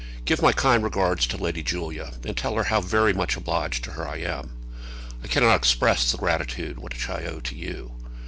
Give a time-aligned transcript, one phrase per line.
[0.25, 3.91] Give my kind regards to Lady Julia, and tell her how very much obliged to
[3.91, 4.53] her I am.
[5.23, 7.91] I cannot express the gratitude which I owe to you.